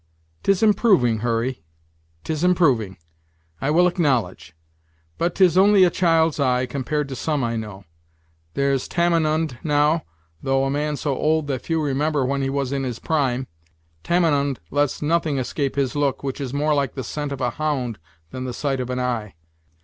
"'Tis 0.41 0.63
improving, 0.63 1.19
Hurry 1.19 1.61
'tis 2.23 2.43
improving 2.43 2.97
I 3.61 3.69
will 3.69 3.85
acknowledge; 3.85 4.55
but 5.19 5.35
'tis 5.35 5.59
only 5.59 5.83
a 5.83 5.91
child's 5.91 6.39
eye, 6.39 6.65
compared 6.65 7.07
to 7.09 7.15
some 7.15 7.43
I 7.43 7.55
know. 7.55 7.85
There's 8.55 8.87
Tamenund, 8.87 9.59
now, 9.63 10.05
though 10.41 10.65
a 10.65 10.71
man 10.71 10.97
so 10.97 11.15
old 11.15 11.45
that 11.49 11.61
few 11.61 11.79
remember 11.79 12.25
when 12.25 12.41
he 12.41 12.49
was 12.49 12.71
in 12.71 12.81
his 12.83 12.97
prime, 12.97 13.45
Tamenund 14.03 14.59
lets 14.71 15.03
nothing 15.03 15.37
escape 15.37 15.75
his 15.75 15.95
look, 15.95 16.23
which 16.23 16.41
is 16.41 16.51
more 16.51 16.73
like 16.73 16.95
the 16.95 17.03
scent 17.03 17.31
of 17.31 17.39
a 17.39 17.51
hound 17.51 17.99
than 18.31 18.45
the 18.45 18.53
sight 18.53 18.79
of 18.79 18.89
an 18.89 18.99
eye. 18.99 19.35